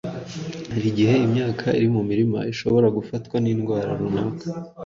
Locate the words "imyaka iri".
1.27-1.87